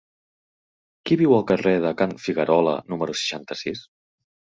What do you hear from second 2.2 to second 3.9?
Figuerola número seixanta-sis?